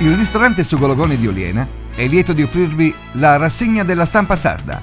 Il 0.00 0.14
ristorante 0.14 0.62
Sugologoni 0.62 1.16
di 1.16 1.26
Oliena 1.26 1.66
è 1.92 2.06
lieto 2.06 2.32
di 2.32 2.42
offrirvi 2.42 2.94
la 3.14 3.36
rassegna 3.36 3.82
della 3.82 4.04
stampa 4.04 4.36
sarda. 4.36 4.80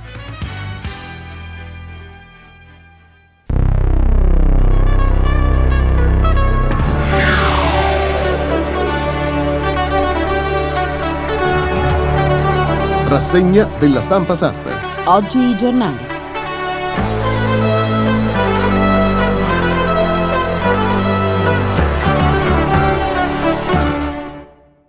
Rassegna 13.07 13.69
della 13.79 14.01
stampa 14.01 14.35
sarda. 14.35 14.71
Oggi 15.05 15.37
i 15.37 15.55
giornali. 15.55 16.14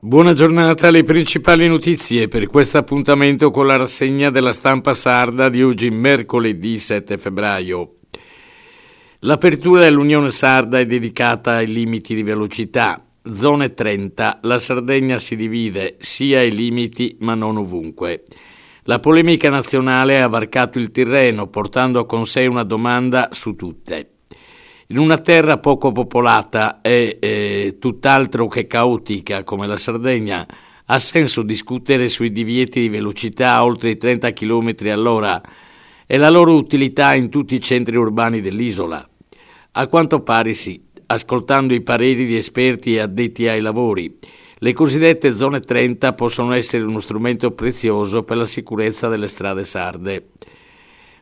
Buona 0.06 0.34
giornata 0.34 0.86
alle 0.86 1.02
principali 1.02 1.66
notizie 1.66 2.28
per 2.28 2.46
questo 2.46 2.78
appuntamento 2.78 3.50
con 3.50 3.66
la 3.66 3.74
rassegna 3.74 4.30
della 4.30 4.52
stampa 4.52 4.94
sarda 4.94 5.48
di 5.48 5.64
oggi 5.64 5.90
mercoledì 5.90 6.78
7 6.78 7.18
febbraio. 7.18 7.96
L'apertura 9.18 9.82
dell'Unione 9.82 10.30
Sarda 10.30 10.78
è 10.78 10.84
dedicata 10.84 11.54
ai 11.54 11.66
limiti 11.66 12.14
di 12.14 12.22
velocità. 12.22 13.04
Zone 13.32 13.74
30, 13.74 14.38
la 14.42 14.60
Sardegna 14.60 15.18
si 15.18 15.34
divide 15.34 15.96
sia 15.98 16.38
ai 16.38 16.54
limiti 16.54 17.16
ma 17.22 17.34
non 17.34 17.56
ovunque. 17.56 18.26
La 18.84 19.00
polemica 19.00 19.50
nazionale 19.50 20.22
ha 20.22 20.28
varcato 20.28 20.78
il 20.78 20.92
terreno 20.92 21.48
portando 21.48 22.06
con 22.06 22.26
sé 22.26 22.46
una 22.46 22.62
domanda 22.62 23.30
su 23.32 23.56
tutte. 23.56 24.15
In 24.88 24.98
una 24.98 25.18
terra 25.18 25.58
poco 25.58 25.90
popolata 25.90 26.80
e 26.80 27.16
eh, 27.20 27.76
tutt'altro 27.80 28.46
che 28.46 28.68
caotica 28.68 29.42
come 29.42 29.66
la 29.66 29.76
Sardegna, 29.76 30.46
ha 30.84 30.98
senso 31.00 31.42
discutere 31.42 32.08
sui 32.08 32.30
divieti 32.30 32.82
di 32.82 32.88
velocità 32.88 33.64
oltre 33.64 33.90
i 33.90 33.96
30 33.96 34.32
km 34.32 34.74
all'ora 34.84 35.42
e 36.06 36.16
la 36.16 36.30
loro 36.30 36.54
utilità 36.54 37.16
in 37.16 37.30
tutti 37.30 37.56
i 37.56 37.60
centri 37.60 37.96
urbani 37.96 38.40
dell'isola? 38.40 39.04
A 39.72 39.86
quanto 39.88 40.20
pare 40.22 40.54
sì, 40.54 40.80
ascoltando 41.06 41.74
i 41.74 41.82
pareri 41.82 42.24
di 42.24 42.36
esperti 42.36 42.94
e 42.94 43.00
addetti 43.00 43.48
ai 43.48 43.60
lavori. 43.60 44.16
Le 44.58 44.72
cosiddette 44.72 45.32
zone 45.32 45.62
30 45.62 46.12
possono 46.12 46.52
essere 46.52 46.84
uno 46.84 47.00
strumento 47.00 47.50
prezioso 47.50 48.22
per 48.22 48.36
la 48.36 48.44
sicurezza 48.44 49.08
delle 49.08 49.26
strade 49.26 49.64
sarde. 49.64 50.28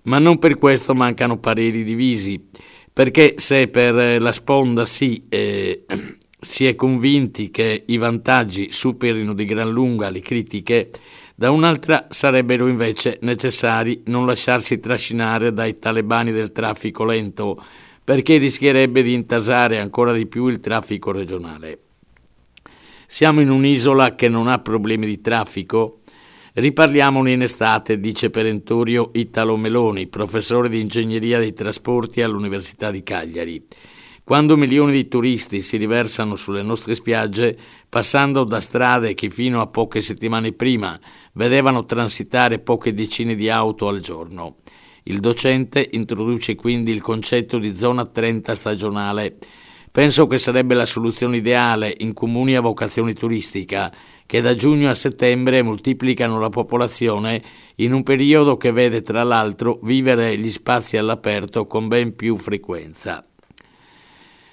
Ma 0.02 0.18
non 0.18 0.38
per 0.38 0.58
questo 0.58 0.94
mancano 0.94 1.38
pareri 1.38 1.82
divisi 1.82 2.50
perché 2.94 3.34
se 3.38 3.66
per 3.66 4.22
la 4.22 4.30
sponda 4.30 4.86
sì, 4.86 5.24
eh, 5.28 5.84
si 6.40 6.64
è 6.66 6.76
convinti 6.76 7.50
che 7.50 7.82
i 7.86 7.96
vantaggi 7.96 8.70
superino 8.70 9.34
di 9.34 9.44
gran 9.44 9.68
lunga 9.68 10.10
le 10.10 10.20
critiche, 10.20 10.90
da 11.34 11.50
un'altra 11.50 12.06
sarebbero 12.10 12.68
invece 12.68 13.18
necessari 13.22 14.02
non 14.06 14.26
lasciarsi 14.26 14.78
trascinare 14.78 15.52
dai 15.52 15.80
talebani 15.80 16.30
del 16.30 16.52
traffico 16.52 17.04
lento, 17.04 17.60
perché 18.04 18.36
rischierebbe 18.36 19.02
di 19.02 19.12
intasare 19.12 19.80
ancora 19.80 20.12
di 20.12 20.26
più 20.26 20.46
il 20.46 20.60
traffico 20.60 21.10
regionale. 21.10 21.78
Siamo 23.08 23.40
in 23.40 23.50
un'isola 23.50 24.14
che 24.14 24.28
non 24.28 24.46
ha 24.46 24.60
problemi 24.60 25.06
di 25.06 25.20
traffico, 25.20 26.02
Riparliamone 26.56 27.32
in 27.32 27.42
estate, 27.42 27.98
dice 27.98 28.30
perentorio 28.30 29.10
Italo 29.14 29.56
Meloni, 29.56 30.06
professore 30.06 30.68
di 30.68 30.78
ingegneria 30.78 31.40
dei 31.40 31.52
trasporti 31.52 32.22
all'Università 32.22 32.92
di 32.92 33.02
Cagliari. 33.02 33.64
Quando 34.22 34.56
milioni 34.56 34.92
di 34.92 35.08
turisti 35.08 35.62
si 35.62 35.76
riversano 35.76 36.36
sulle 36.36 36.62
nostre 36.62 36.94
spiagge, 36.94 37.58
passando 37.88 38.44
da 38.44 38.60
strade 38.60 39.14
che 39.14 39.30
fino 39.30 39.60
a 39.60 39.66
poche 39.66 40.00
settimane 40.00 40.52
prima 40.52 40.96
vedevano 41.32 41.86
transitare 41.86 42.60
poche 42.60 42.94
decine 42.94 43.34
di 43.34 43.50
auto 43.50 43.88
al 43.88 43.98
giorno. 43.98 44.58
Il 45.02 45.18
docente 45.18 45.88
introduce 45.90 46.54
quindi 46.54 46.92
il 46.92 47.00
concetto 47.00 47.58
di 47.58 47.74
zona 47.74 48.04
30 48.04 48.54
stagionale. 48.54 49.38
Penso 49.90 50.28
che 50.28 50.38
sarebbe 50.38 50.74
la 50.74 50.86
soluzione 50.86 51.38
ideale 51.38 51.92
in 51.98 52.12
comuni 52.12 52.54
a 52.54 52.60
vocazione 52.60 53.12
turistica 53.12 53.92
che 54.26 54.40
da 54.40 54.54
giugno 54.54 54.90
a 54.90 54.94
settembre 54.94 55.62
moltiplicano 55.62 56.38
la 56.38 56.48
popolazione 56.48 57.42
in 57.76 57.92
un 57.92 58.02
periodo 58.02 58.56
che 58.56 58.72
vede 58.72 59.02
tra 59.02 59.22
l'altro 59.22 59.78
vivere 59.82 60.36
gli 60.38 60.50
spazi 60.50 60.96
all'aperto 60.96 61.66
con 61.66 61.88
ben 61.88 62.14
più 62.16 62.36
frequenza. 62.36 63.24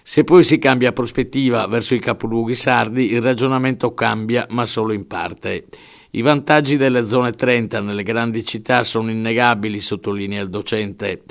Se 0.04 0.24
poi 0.24 0.44
si 0.44 0.58
cambia 0.58 0.92
prospettiva 0.92 1.66
verso 1.68 1.96
i 1.96 2.00
capoluoghi 2.00 2.56
sardi, 2.56 3.12
il 3.12 3.22
ragionamento 3.22 3.94
cambia, 3.94 4.46
ma 4.50 4.66
solo 4.66 4.94
in 4.94 5.08
parte. 5.08 5.66
I 6.12 6.22
vantaggi 6.22 6.76
delle 6.76 7.06
zone 7.06 7.32
30 7.32 7.80
nelle 7.80 8.04
grandi 8.04 8.44
città 8.44 8.84
sono 8.84 9.12
innegabili, 9.12 9.80
sottolinea 9.80 10.42
il 10.42 10.50
docente, 10.50 11.22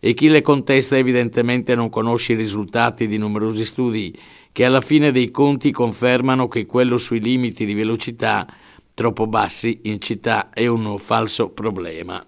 e 0.00 0.14
chi 0.14 0.28
le 0.28 0.40
contesta 0.40 0.96
evidentemente 0.96 1.74
non 1.74 1.90
conosce 1.90 2.32
i 2.32 2.36
risultati 2.36 3.06
di 3.06 3.18
numerosi 3.18 3.66
studi 3.66 4.18
che 4.50 4.64
alla 4.64 4.80
fine 4.80 5.12
dei 5.12 5.30
conti 5.30 5.70
confermano 5.70 6.48
che 6.48 6.66
quello 6.66 6.96
sui 6.96 7.20
limiti 7.20 7.64
di 7.64 7.74
velocità 7.74 8.46
troppo 8.94 9.26
bassi 9.26 9.80
in 9.84 10.00
città 10.00 10.50
è 10.50 10.66
un 10.66 10.98
falso 10.98 11.50
problema. 11.50 12.24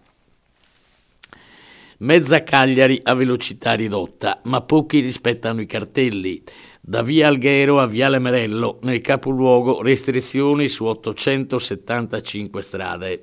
Mezza 1.98 2.42
Cagliari 2.42 3.00
a 3.04 3.14
velocità 3.14 3.74
ridotta, 3.74 4.40
ma 4.44 4.60
pochi 4.62 4.98
rispettano 5.00 5.60
i 5.60 5.66
cartelli. 5.66 6.42
Da 6.80 7.02
via 7.02 7.28
Alghero 7.28 7.78
a 7.78 7.86
viale 7.86 8.18
Merello, 8.18 8.80
nel 8.82 9.00
capoluogo, 9.00 9.82
restrizioni 9.82 10.68
su 10.68 10.84
875 10.84 12.62
strade. 12.62 13.22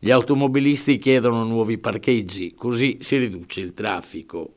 Gli 0.00 0.12
automobilisti 0.12 0.96
chiedono 0.96 1.42
nuovi 1.42 1.76
parcheggi, 1.76 2.54
così 2.54 2.98
si 3.00 3.16
riduce 3.16 3.60
il 3.60 3.74
traffico. 3.74 4.54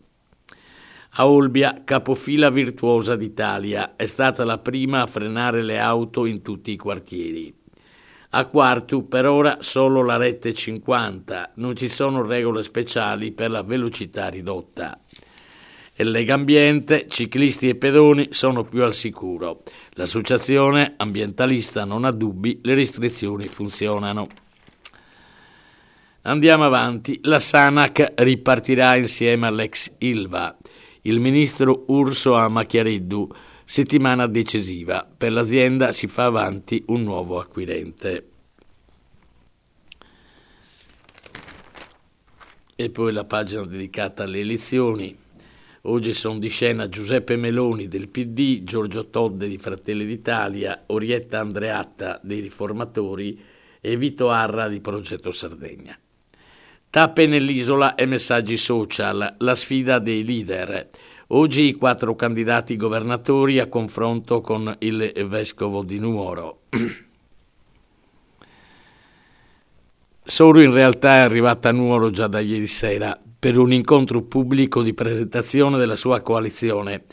A 1.16 1.28
Olbia, 1.28 1.82
capofila 1.84 2.52
virtuosa 2.52 3.16
d'Italia, 3.16 3.96
è 3.96 4.06
stata 4.06 4.46
la 4.46 4.60
prima 4.60 5.02
a 5.02 5.08
frenare 5.08 5.64
le 5.64 5.80
auto 5.80 6.28
in 6.28 6.44
tutti 6.44 6.72
i 6.72 6.78
quartieri. 6.78 7.52
A 8.34 8.46
Quartu 8.46 9.08
per 9.08 9.26
ora 9.26 9.58
solo 9.62 10.04
la 10.04 10.16
rete 10.16 10.54
50, 10.54 11.54
non 11.56 11.76
ci 11.76 11.90
sono 11.90 12.22
regole 12.22 12.62
speciali 12.62 13.32
per 13.32 13.50
la 13.50 13.64
velocità 13.64 14.30
ridotta. 14.30 15.02
E 15.94 16.04
Legambiente, 16.04 17.08
ciclisti 17.10 17.68
e 17.68 17.76
pedoni 17.76 18.28
sono 18.30 18.64
più 18.64 18.84
al 18.84 18.94
sicuro. 18.94 19.64
L'associazione 19.94 20.94
ambientalista 20.98 21.84
non 21.84 22.06
ha 22.06 22.12
dubbi, 22.12 22.60
le 22.62 22.76
restrizioni 22.76 23.48
funzionano. 23.48 24.28
Andiamo 26.24 26.66
avanti, 26.66 27.20
la 27.24 27.40
Sanac 27.40 28.14
ripartirà 28.16 28.96
insieme 28.96 29.48
all'ex 29.48 29.96
Ilva 30.00 30.56
il 31.04 31.20
ministro 31.20 31.86
Urso 31.88 32.36
a 32.36 32.48
Macchiareddu, 32.48 33.28
settimana 33.66 34.28
decisiva. 34.28 35.08
Per 35.18 35.32
l'azienda 35.32 35.92
si 35.92 36.08
fa 36.08 36.26
avanti 36.26 36.84
un 36.88 37.02
nuovo 37.02 37.40
acquirente. 37.40 38.28
E 42.76 42.90
poi 42.90 43.12
la 43.12 43.26
pagina 43.26 43.66
dedicata 43.66 44.24
alle 44.24 44.42
elezioni. 44.42 45.18
Oggi 45.84 46.14
sono 46.14 46.38
di 46.38 46.50
scena 46.50 46.88
Giuseppe 46.88 47.36
Meloni 47.36 47.88
del 47.88 48.10
PD, 48.10 48.64
Giorgio 48.64 49.10
Todde 49.10 49.48
di 49.48 49.58
Fratelli 49.58 50.06
d'Italia, 50.06 50.84
Orietta 50.88 51.40
Andreatta 51.40 52.20
dei 52.22 52.40
Riformatori 52.42 53.42
e 53.80 53.98
Vito 53.98 54.30
Arra 54.30 54.68
di 54.68 54.80
Progetto 54.80 55.32
Sardegna. 55.32 55.98
Tappe 56.92 57.26
nell'isola 57.26 57.96
e 57.96 58.06
messaggi 58.06 58.58
social, 58.58 59.36
la 59.38 59.56
sfida 59.56 59.98
dei 59.98 60.26
leader. 60.26 60.90
Oggi 61.28 61.68
i 61.68 61.76
quattro 61.76 62.18
candidati 62.18 62.76
governatori 62.76 63.60
a 63.60 63.68
confronto 63.68 64.42
con 64.42 64.76
il 64.80 65.14
vescovo 65.30 65.84
di 65.84 66.00
Nuoro. 66.00 66.64
Soro 70.22 70.60
in 70.60 70.74
realtà 70.74 71.12
è 71.12 71.20
arrivata 71.20 71.70
a 71.70 71.72
Nuoro 71.72 72.10
già 72.10 72.28
da 72.28 72.42
ieri 72.42 72.68
sera 72.68 73.18
per 73.40 73.58
un 73.58 73.72
incontro 73.72 74.24
pubblico 74.24 74.82
di 74.82 74.94
presentazione 74.94 75.78
della 75.78 75.96
sua 75.96 76.20
coalizione, 76.20 77.06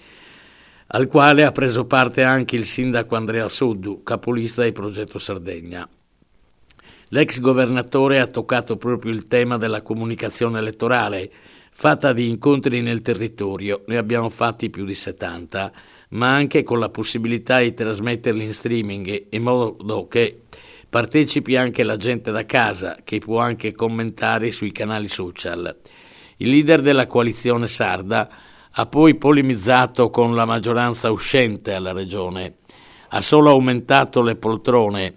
al 0.88 1.06
quale 1.06 1.44
ha 1.44 1.53
preso 1.53 1.87
parte 1.87 2.25
anche 2.25 2.56
il 2.56 2.64
sindaco 2.64 3.14
Andrea 3.14 3.49
Soddu, 3.49 4.03
capolista 4.03 4.62
del 4.62 4.73
progetto 4.73 5.20
Sardegna. 5.20 5.88
L'ex 7.08 7.40
governatore 7.40 8.20
ha 8.20 8.26
toccato 8.26 8.76
proprio 8.76 9.12
il 9.12 9.26
tema 9.26 9.56
della 9.56 9.82
comunicazione 9.82 10.58
elettorale, 10.58 11.31
fatta 11.70 12.12
di 12.12 12.28
incontri 12.28 12.82
nel 12.82 13.00
territorio, 13.00 13.82
ne 13.87 13.96
abbiamo 13.96 14.28
fatti 14.28 14.69
più 14.69 14.84
di 14.84 14.94
70, 14.94 15.72
ma 16.10 16.34
anche 16.34 16.62
con 16.62 16.78
la 16.78 16.88
possibilità 16.88 17.60
di 17.60 17.72
trasmetterli 17.72 18.44
in 18.44 18.52
streaming 18.52 19.26
in 19.31 19.43
modo 19.43 20.06
che 20.08 20.43
partecipi 20.88 21.56
anche 21.56 21.84
la 21.84 21.96
gente 21.96 22.31
da 22.31 22.44
casa, 22.44 22.99
che 23.05 23.19
può 23.19 23.38
anche 23.38 23.75
commentare 23.75 24.50
sui 24.50 24.72
canali 24.72 25.08
social. 25.08 25.76
Il 26.38 26.50
leader 26.50 26.82
della 26.82 27.06
coalizione 27.06 27.66
sarda 27.66 28.28
ha 28.70 28.87
poi 28.87 29.16
polemizzato 29.16 30.10
con 30.10 30.34
la 30.34 30.44
maggioranza 30.44 31.10
uscente 31.10 31.72
alla 31.72 31.93
regione 31.93 32.56
ha 33.08 33.20
solo 33.20 33.50
aumentato 33.50 34.22
le 34.22 34.37
poltrone, 34.37 35.14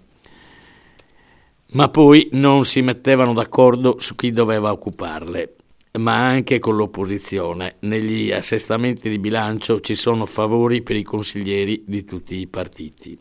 ma 1.72 1.88
poi 1.88 2.28
non 2.32 2.64
si 2.64 2.80
mettevano 2.80 3.32
d'accordo 3.32 3.96
su 3.98 4.14
chi 4.14 4.30
doveva 4.30 4.72
occuparle 4.72 5.56
ma 5.98 6.26
anche 6.26 6.58
con 6.58 6.76
l'opposizione. 6.76 7.76
Negli 7.80 8.32
assestamenti 8.32 9.10
di 9.10 9.18
bilancio 9.18 9.80
ci 9.80 9.94
sono 9.94 10.26
favori 10.26 10.82
per 10.82 10.96
i 10.96 11.02
consiglieri 11.02 11.84
di 11.86 12.04
tutti 12.04 12.36
i 12.36 12.46
partiti. 12.46 13.18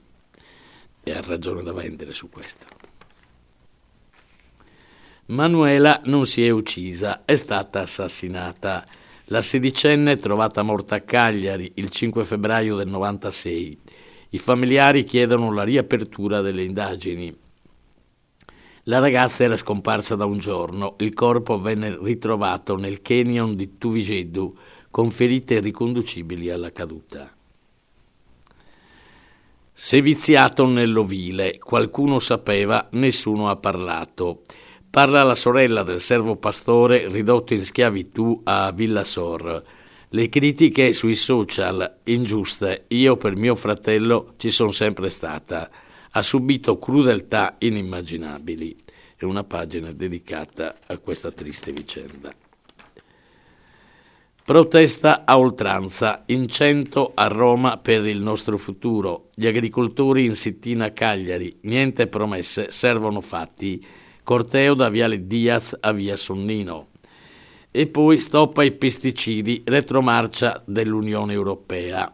E 1.04 1.12
ha 1.12 1.22
ragione 1.22 1.64
da 1.64 1.74
vendere 1.74 2.14
su 2.14 2.30
questo. 2.30 2.66
Manuela 5.28 6.02
non 6.06 6.26
si 6.26 6.46
è 6.46 6.50
uccisa, 6.50 7.24
è 7.26 7.36
stata 7.36 7.82
assassinata. 7.82 8.86
La 9.26 9.42
sedicenne 9.42 10.14
è 10.14 10.18
trovata 10.18 10.62
morta 10.62 10.96
a 10.96 11.02
Cagliari 11.02 11.72
il 11.76 11.90
5 11.90 12.24
febbraio 12.26 12.76
del 12.76 12.88
96. 12.88 13.80
I 14.30 14.38
familiari 14.38 15.04
chiedono 15.04 15.52
la 15.52 15.64
riapertura 15.64 16.42
delle 16.42 16.64
indagini. 16.64 17.41
La 18.86 18.98
ragazza 18.98 19.44
era 19.44 19.58
scomparsa 19.58 20.16
da 20.16 20.26
un 20.26 20.40
giorno, 20.40 20.96
il 21.00 21.14
corpo 21.14 21.60
venne 21.62 22.00
ritrovato 22.02 22.76
nel 22.78 23.04
canyon 23.04 23.56
di 23.56 23.78
Tuvigedu 23.78 24.58
con 24.90 25.12
ferite 25.12 25.60
riconducibili 25.60 26.50
alla 26.50 26.72
caduta. 26.72 27.32
Si 29.72 29.98
è 29.98 30.02
viziato 30.02 30.66
nell'ovile, 30.66 31.60
qualcuno 31.60 32.18
sapeva, 32.18 32.88
nessuno 32.94 33.50
ha 33.50 33.56
parlato. 33.56 34.42
Parla 34.90 35.24
la 35.24 35.36
sorella 35.36 35.84
del 35.84 36.02
servo 36.02 36.36
pastore 36.36 37.08
ridotto 37.08 37.54
in 37.54 37.64
schiavitù 37.64 38.42
a 38.44 38.72
Villa 38.72 39.04
Sor. 39.04 39.64
Le 40.10 40.30
critiche 40.30 40.94
sui 40.94 41.16
social, 41.16 42.00
ingiuste, 42.06 42.86
io 42.88 43.16
per 43.16 43.36
mio 43.36 43.56
fratello 43.56 44.34
ci 44.38 44.50
sono 44.50 44.72
sempre 44.72 45.10
stata 45.10 45.70
ha 46.12 46.22
subito 46.22 46.78
crudeltà 46.78 47.56
inimmaginabili. 47.60 48.76
È 49.16 49.24
una 49.24 49.44
pagina 49.44 49.92
dedicata 49.92 50.76
a 50.88 50.98
questa 50.98 51.32
triste 51.32 51.72
vicenda. 51.72 52.32
Protesta 54.44 55.24
a 55.24 55.38
oltranza, 55.38 56.24
in 56.28 56.48
cento 56.48 57.12
a 57.14 57.28
Roma 57.28 57.78
per 57.78 58.06
il 58.06 58.20
nostro 58.20 58.58
futuro. 58.58 59.30
Gli 59.36 59.46
agricoltori 59.46 60.26
in 60.26 60.36
sittina 60.36 60.92
Cagliari, 60.92 61.60
niente 61.62 62.08
promesse, 62.08 62.72
servono 62.72 63.22
fatti. 63.22 63.86
Corteo 64.24 64.74
da 64.74 64.90
Viale 64.90 65.28
Diaz 65.28 65.78
a 65.80 65.92
Via 65.92 66.16
Sonnino. 66.16 66.88
E 67.70 67.88
poi 67.88 68.18
stop 68.18 68.58
ai 68.58 68.72
pesticidi, 68.72 69.62
retromarcia 69.64 70.62
dell'Unione 70.66 71.34
Europea. 71.34 72.12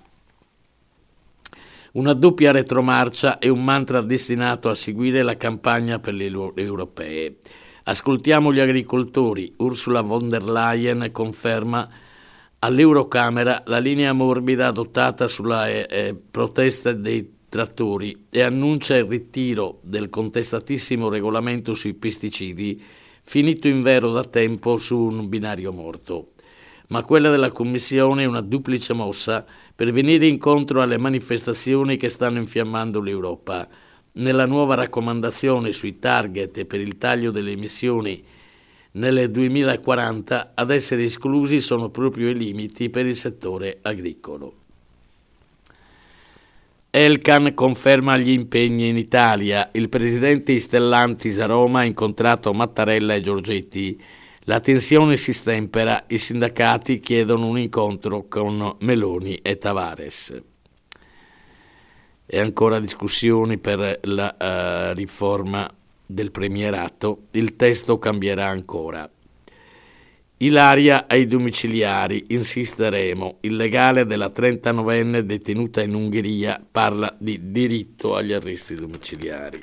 Una 1.98 2.14
doppia 2.14 2.52
retromarcia 2.52 3.40
e 3.40 3.50
un 3.50 3.64
mantra 3.64 4.02
destinato 4.02 4.70
a 4.70 4.76
seguire 4.76 5.24
la 5.24 5.36
campagna 5.36 5.98
per 5.98 6.14
le 6.14 6.26
europee. 6.28 7.38
Ascoltiamo 7.86 8.54
gli 8.54 8.60
agricoltori. 8.60 9.56
Ursula 9.58 10.02
von 10.02 10.30
der 10.30 10.44
Leyen 10.44 11.10
conferma 11.12 11.90
all'Eurocamera 12.60 13.64
la 13.66 13.80
linea 13.80 14.14
morbida 14.14 14.68
adottata 14.68 15.28
sulla 15.28 15.70
eh, 15.70 15.88
eh, 15.90 16.16
protesta 16.16 16.94
dei 16.94 17.34
trattori 17.50 18.28
e 18.30 18.44
annuncia 18.44 18.96
il 18.96 19.06
ritiro 19.06 19.80
del 19.82 20.12
contestatissimo 20.12 21.10
regolamento 21.10 21.74
sui 21.74 21.96
pesticidi, 21.96 22.80
finito 23.24 23.68
in 23.68 23.82
vero 23.82 24.12
da 24.12 24.24
tempo 24.24 24.78
su 24.78 25.00
un 25.00 25.28
binario 25.28 25.72
morto. 25.72 26.34
Ma 26.90 27.04
quella 27.04 27.32
della 27.32 27.52
Commissione 27.52 28.24
è 28.24 28.28
una 28.28 28.42
duplice 28.42 28.94
mossa 28.94 29.46
per 29.78 29.92
venire 29.92 30.26
incontro 30.26 30.82
alle 30.82 30.98
manifestazioni 30.98 31.98
che 31.98 32.10
stanno 32.10 32.40
infiammando 32.40 33.00
l'Europa. 33.00 33.68
Nella 34.14 34.48
nuova 34.48 34.74
raccomandazione 34.74 35.72
sui 35.72 36.00
target 36.00 36.66
per 36.66 36.80
il 36.80 36.98
taglio 36.98 37.30
delle 37.30 37.52
emissioni 37.52 38.24
nel 38.94 39.30
2040 39.30 40.54
ad 40.56 40.72
essere 40.72 41.04
esclusi 41.04 41.60
sono 41.60 41.90
proprio 41.90 42.30
i 42.30 42.36
limiti 42.36 42.90
per 42.90 43.06
il 43.06 43.16
settore 43.16 43.78
agricolo. 43.84 44.56
Elkan 46.90 47.54
conferma 47.54 48.18
gli 48.18 48.32
impegni 48.32 48.88
in 48.88 48.98
Italia. 48.98 49.70
Il 49.74 49.90
presidente 49.90 50.60
Stellantis 50.60 51.38
a 51.38 51.46
Roma 51.46 51.82
ha 51.82 51.86
incontrato 51.86 52.52
Mattarella 52.52 53.14
e 53.14 53.22
Giorgetti 53.22 54.02
la 54.50 54.62
tensione 54.62 55.18
si 55.18 55.34
stempera, 55.34 56.06
i 56.08 56.18
sindacati 56.18 57.02
chiedono 57.02 57.48
un 57.48 57.60
incontro 57.60 58.28
con 58.30 58.78
Meloni 58.80 59.36
e 59.36 59.58
Tavares. 59.58 60.42
E 62.26 62.40
ancora 62.40 62.80
discussioni 62.80 63.58
per 63.58 64.00
la 64.04 64.36
uh, 64.40 64.96
riforma 64.96 65.70
del 66.06 66.32
premierato, 66.32 67.24
il 67.32 67.58
testo 67.58 68.00
cambierà 68.00 68.48
ancora. 68.48 69.10
Ilaria 70.38 71.08
ai 71.10 71.28
domiciliari, 71.28 72.28
insisteremo. 72.30 73.40
Il 73.42 73.58
legale 73.58 74.06
della 74.06 74.32
39enne 74.34 75.20
detenuta 75.20 75.82
in 75.82 75.94
Ungheria 75.94 76.66
parla 76.72 77.14
di 77.20 77.52
diritto 77.52 78.16
agli 78.16 78.32
arresti 78.32 78.76
domiciliari. 78.76 79.60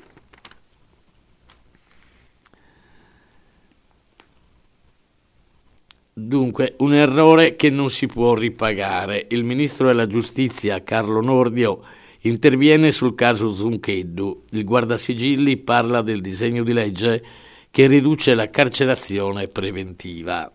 Dunque, 6.16 6.76
un 6.78 6.94
errore 6.94 7.56
che 7.56 7.70
non 7.70 7.90
si 7.90 8.06
può 8.06 8.34
ripagare. 8.34 9.26
Il 9.30 9.42
ministro 9.42 9.88
della 9.88 10.06
giustizia, 10.06 10.84
Carlo 10.84 11.20
Nordio, 11.20 11.82
interviene 12.20 12.92
sul 12.92 13.16
caso 13.16 13.52
Zuncheddu. 13.52 14.44
Il 14.50 14.64
guardasigilli 14.64 15.56
parla 15.56 16.02
del 16.02 16.20
disegno 16.20 16.62
di 16.62 16.72
legge 16.72 17.24
che 17.68 17.88
riduce 17.88 18.34
la 18.34 18.48
carcerazione 18.48 19.48
preventiva. 19.48 20.48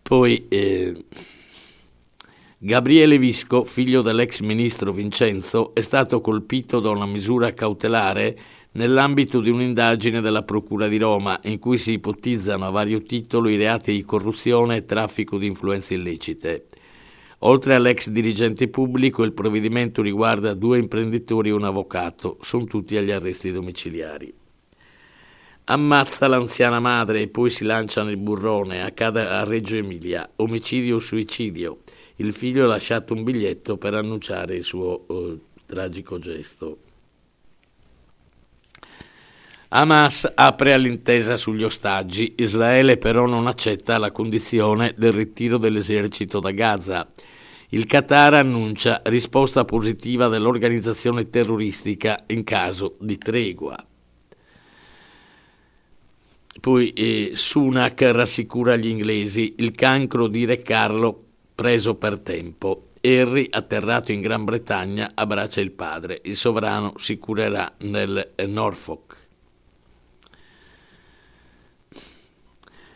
Poi 0.00 0.46
eh, 0.46 1.04
Gabriele 2.58 3.18
Visco, 3.18 3.64
figlio 3.64 4.00
dell'ex 4.02 4.38
ministro 4.42 4.92
Vincenzo, 4.92 5.74
è 5.74 5.80
stato 5.80 6.20
colpito 6.20 6.78
da 6.78 6.90
una 6.90 7.06
misura 7.06 7.52
cautelare 7.52 8.38
nell'ambito 8.72 9.40
di 9.40 9.50
un'indagine 9.50 10.20
della 10.20 10.44
Procura 10.44 10.88
di 10.88 10.98
Roma 10.98 11.38
in 11.44 11.58
cui 11.58 11.78
si 11.78 11.92
ipotizzano 11.92 12.66
a 12.66 12.70
vario 12.70 13.02
titolo 13.02 13.48
i 13.48 13.56
reati 13.56 13.92
di 13.92 14.04
corruzione 14.04 14.76
e 14.76 14.84
traffico 14.84 15.38
di 15.38 15.46
influenze 15.46 15.94
illecite. 15.94 16.66
Oltre 17.44 17.74
all'ex 17.74 18.08
dirigente 18.08 18.68
pubblico, 18.68 19.24
il 19.24 19.32
provvedimento 19.32 20.00
riguarda 20.00 20.54
due 20.54 20.78
imprenditori 20.78 21.48
e 21.48 21.52
un 21.52 21.64
avvocato, 21.64 22.38
sono 22.40 22.64
tutti 22.64 22.96
agli 22.96 23.10
arresti 23.10 23.50
domiciliari. 23.50 24.32
Ammazza 25.64 26.28
l'anziana 26.28 26.80
madre 26.80 27.20
e 27.20 27.28
poi 27.28 27.50
si 27.50 27.64
lancia 27.64 28.02
nel 28.02 28.16
burrone, 28.16 28.82
accade 28.82 29.26
a 29.26 29.44
Reggio 29.44 29.76
Emilia, 29.76 30.28
omicidio 30.36 30.96
o 30.96 30.98
suicidio. 30.98 31.78
Il 32.16 32.32
figlio 32.32 32.64
ha 32.64 32.68
lasciato 32.68 33.12
un 33.12 33.24
biglietto 33.24 33.76
per 33.76 33.94
annunciare 33.94 34.54
il 34.56 34.64
suo 34.64 35.04
uh, 35.08 35.40
tragico 35.66 36.18
gesto. 36.18 36.78
Hamas 39.74 40.30
apre 40.34 40.74
all'intesa 40.74 41.36
sugli 41.36 41.62
ostaggi, 41.62 42.34
Israele 42.36 42.98
però 42.98 43.24
non 43.24 43.46
accetta 43.46 43.96
la 43.96 44.12
condizione 44.12 44.92
del 44.98 45.12
ritiro 45.12 45.56
dell'esercito 45.56 46.40
da 46.40 46.50
Gaza. 46.50 47.10
Il 47.70 47.86
Qatar 47.86 48.34
annuncia 48.34 49.00
risposta 49.04 49.64
positiva 49.64 50.28
dell'organizzazione 50.28 51.30
terroristica 51.30 52.22
in 52.26 52.44
caso 52.44 52.96
di 53.00 53.16
tregua. 53.16 53.82
Poi 56.60 56.92
eh, 56.92 57.30
Sunak 57.32 58.02
rassicura 58.02 58.76
gli 58.76 58.88
inglesi, 58.88 59.54
il 59.56 59.72
cancro 59.72 60.26
di 60.26 60.44
Re 60.44 60.60
Carlo 60.60 61.24
preso 61.54 61.94
per 61.94 62.18
tempo. 62.18 62.88
Harry, 63.00 63.46
atterrato 63.48 64.12
in 64.12 64.20
Gran 64.20 64.44
Bretagna, 64.44 65.12
abbraccia 65.14 65.62
il 65.62 65.70
padre. 65.70 66.20
Il 66.24 66.36
sovrano 66.36 66.92
si 66.98 67.16
curerà 67.16 67.72
nel 67.78 68.34
Norfolk. 68.46 69.21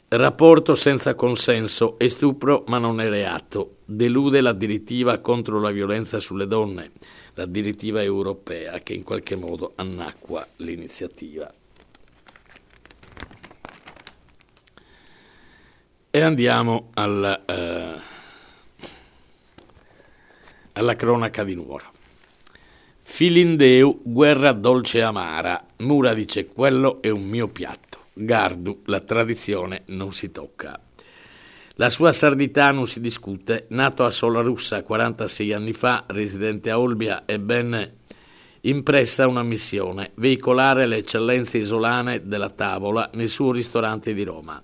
Rapporto 0.08 0.76
senza 0.76 1.16
consenso 1.16 1.98
è 1.98 2.06
stupro 2.06 2.62
ma 2.68 2.78
non 2.78 3.00
è 3.00 3.08
reato. 3.08 3.78
Delude 3.84 4.40
la 4.40 4.52
direttiva 4.52 5.18
contro 5.18 5.58
la 5.58 5.72
violenza 5.72 6.20
sulle 6.20 6.46
donne, 6.46 6.92
la 7.34 7.44
direttiva 7.44 8.00
europea 8.00 8.78
che 8.78 8.94
in 8.94 9.02
qualche 9.02 9.34
modo 9.34 9.72
annacqua 9.74 10.46
l'iniziativa. 10.58 11.52
E 16.08 16.20
andiamo 16.20 16.90
alla, 16.94 17.42
uh, 17.44 18.00
alla 20.74 20.94
cronaca 20.94 21.42
di 21.42 21.56
Nuoro. 21.56 21.92
Filindeu, 23.02 24.02
guerra 24.04 24.52
dolce 24.52 24.98
e 24.98 25.02
amara. 25.02 25.66
Mura 25.78 26.14
dice 26.14 26.46
quello 26.46 27.02
è 27.02 27.10
un 27.10 27.24
mio 27.24 27.48
piatto. 27.48 27.95
Gardu, 28.18 28.80
la 28.86 29.00
tradizione 29.00 29.82
non 29.88 30.10
si 30.12 30.30
tocca. 30.30 30.80
La 31.74 31.90
sua 31.90 32.12
sardità 32.12 32.70
non 32.70 32.86
si 32.86 32.98
discute, 32.98 33.66
nato 33.68 34.04
a 34.04 34.10
Solarussa 34.10 34.82
46 34.82 35.52
anni 35.52 35.74
fa, 35.74 36.04
residente 36.06 36.70
a 36.70 36.80
Olbia 36.80 37.22
ben 37.38 37.92
impressa 38.62 39.26
una 39.26 39.42
missione, 39.42 40.12
veicolare 40.14 40.86
le 40.86 40.96
eccellenze 40.96 41.58
isolane 41.58 42.26
della 42.26 42.48
tavola 42.48 43.10
nel 43.12 43.28
suo 43.28 43.52
ristorante 43.52 44.14
di 44.14 44.24
Roma. 44.24 44.62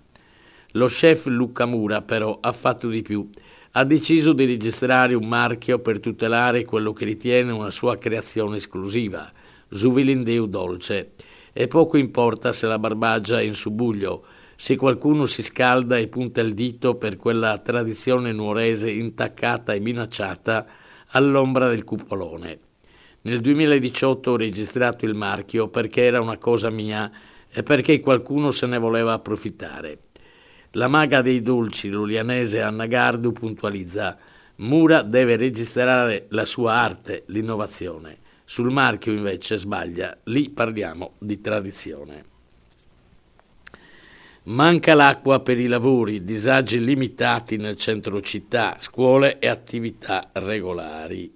Lo 0.70 0.86
chef 0.86 1.26
Luca 1.26 1.66
Mura 1.66 2.00
però 2.00 2.38
ha 2.40 2.52
fatto 2.52 2.88
di 2.88 3.02
più, 3.02 3.28
ha 3.72 3.84
deciso 3.84 4.32
di 4.32 4.46
registrare 4.46 5.12
un 5.12 5.28
marchio 5.28 5.78
per 5.80 6.00
tutelare 6.00 6.64
quello 6.64 6.94
che 6.94 7.04
ritiene 7.04 7.52
una 7.52 7.70
sua 7.70 7.98
creazione 7.98 8.56
esclusiva, 8.56 9.30
Zuvilindeu 9.68 10.46
Dolce, 10.46 11.12
e 11.52 11.68
poco 11.68 11.96
importa 11.96 12.52
se 12.52 12.66
la 12.66 12.78
barbaggia 12.78 13.40
è 13.40 13.42
in 13.42 13.54
subuglio, 13.54 14.24
se 14.56 14.76
qualcuno 14.76 15.26
si 15.26 15.42
scalda 15.42 15.96
e 15.96 16.08
punta 16.08 16.40
il 16.40 16.54
dito 16.54 16.96
per 16.96 17.16
quella 17.16 17.58
tradizione 17.58 18.32
nuorese 18.32 18.90
intaccata 18.90 19.72
e 19.72 19.80
minacciata 19.80 20.66
all'ombra 21.08 21.68
del 21.68 21.84
cupolone. 21.84 22.58
Nel 23.22 23.40
2018 23.40 24.30
ho 24.30 24.36
registrato 24.36 25.04
il 25.04 25.14
marchio 25.14 25.68
perché 25.68 26.04
era 26.04 26.20
una 26.20 26.38
cosa 26.38 26.70
mia 26.70 27.10
e 27.50 27.62
perché 27.62 28.00
qualcuno 28.00 28.50
se 28.50 28.66
ne 28.66 28.78
voleva 28.78 29.12
approfittare. 29.12 29.98
La 30.72 30.88
maga 30.88 31.20
dei 31.20 31.42
dolci 31.42 31.88
lulianese 31.88 32.62
Anna 32.62 32.86
Gardu 32.86 33.32
puntualizza 33.32 34.16
Mura 34.56 35.02
deve 35.02 35.36
registrare 35.36 36.26
la 36.30 36.44
sua 36.44 36.74
arte, 36.74 37.24
l'innovazione. 37.26 38.18
Sul 38.52 38.70
marchio 38.70 39.12
invece 39.12 39.56
sbaglia, 39.56 40.14
lì 40.24 40.50
parliamo 40.50 41.14
di 41.18 41.40
tradizione. 41.40 42.24
Manca 44.42 44.92
l'acqua 44.92 45.40
per 45.40 45.58
i 45.58 45.68
lavori, 45.68 46.22
disagi 46.22 46.84
limitati 46.84 47.56
nel 47.56 47.78
centro 47.78 48.20
città, 48.20 48.76
scuole 48.78 49.38
e 49.38 49.48
attività 49.48 50.28
regolari. 50.34 51.32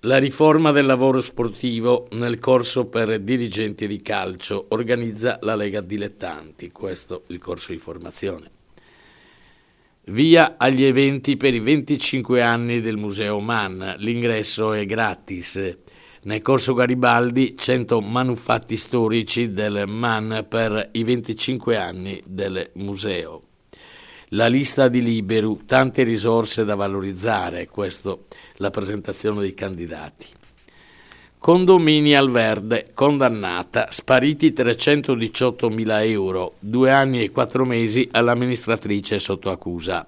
La 0.00 0.16
riforma 0.16 0.72
del 0.72 0.86
lavoro 0.86 1.20
sportivo 1.20 2.08
nel 2.12 2.38
corso 2.38 2.86
per 2.86 3.20
dirigenti 3.20 3.86
di 3.86 4.00
calcio 4.00 4.68
organizza 4.70 5.38
la 5.42 5.54
Lega 5.54 5.82
Dilettanti, 5.82 6.72
questo 6.72 7.24
il 7.26 7.38
corso 7.38 7.72
di 7.72 7.78
formazione. 7.78 8.57
Via 10.08 10.54
agli 10.56 10.84
eventi 10.84 11.36
per 11.36 11.52
i 11.52 11.60
25 11.60 12.40
anni 12.40 12.80
del 12.80 12.96
Museo 12.96 13.40
Man, 13.40 13.96
l'ingresso 13.98 14.72
è 14.72 14.86
gratis. 14.86 15.76
Nel 16.22 16.40
corso 16.40 16.72
Garibaldi 16.72 17.54
100 17.54 18.00
manufatti 18.00 18.76
storici 18.76 19.52
del 19.52 19.84
MAN 19.86 20.46
per 20.48 20.88
i 20.92 21.04
25 21.04 21.76
anni 21.76 22.22
del 22.24 22.70
museo. 22.76 23.42
La 24.28 24.46
lista 24.46 24.88
di 24.88 25.02
Liberu, 25.02 25.60
tante 25.66 26.04
risorse 26.04 26.64
da 26.64 26.74
valorizzare, 26.74 27.66
questa 27.66 28.16
la 28.56 28.70
presentazione 28.70 29.42
dei 29.42 29.52
candidati. 29.52 30.37
Condomini 31.38 32.14
al 32.14 32.30
verde, 32.30 32.90
condannata, 32.92 33.88
spariti 33.90 34.52
318 34.52 35.68
mila 35.70 36.04
euro, 36.04 36.54
due 36.58 36.90
anni 36.90 37.22
e 37.22 37.30
quattro 37.30 37.64
mesi 37.64 38.08
all'amministratrice 38.10 39.18
sotto 39.18 39.50
accusa 39.50 40.06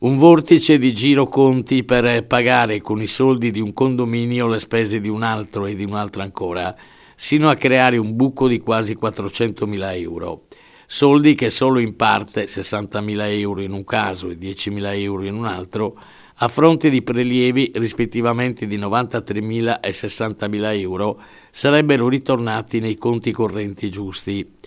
un 0.00 0.16
vortice 0.16 0.78
di 0.78 0.94
giro 0.94 1.26
conti 1.26 1.84
per 1.84 2.24
pagare 2.24 2.80
con 2.80 3.02
i 3.02 3.06
soldi 3.06 3.50
di 3.50 3.60
un 3.60 3.74
condominio 3.74 4.46
le 4.46 4.58
spese 4.58 4.98
di 4.98 5.10
un 5.10 5.22
altro 5.22 5.66
e 5.66 5.74
di 5.74 5.84
un 5.84 5.92
altro 5.92 6.22
ancora, 6.22 6.74
sino 7.14 7.50
a 7.50 7.54
creare 7.54 7.98
un 7.98 8.16
buco 8.16 8.48
di 8.48 8.60
quasi 8.60 8.96
400.000 8.98 9.98
euro. 9.98 10.44
Soldi 10.86 11.34
che 11.34 11.50
solo 11.50 11.80
in 11.80 11.96
parte, 11.96 12.44
60.000 12.44 13.38
euro 13.38 13.60
in 13.60 13.72
un 13.72 13.84
caso 13.84 14.30
e 14.30 14.38
10.000 14.38 14.98
euro 15.00 15.24
in 15.26 15.34
un 15.34 15.44
altro, 15.44 15.98
a 16.42 16.48
fronte 16.48 16.90
di 16.90 17.02
prelievi 17.02 17.72
rispettivamente 17.74 18.66
di 18.66 18.78
93.000 18.78 19.80
e 19.80 19.90
60.000 19.90 20.78
euro, 20.78 21.20
sarebbero 21.50 22.08
ritornati 22.08 22.80
nei 22.80 22.96
conti 22.96 23.32
correnti 23.32 23.90
giusti 23.90 24.58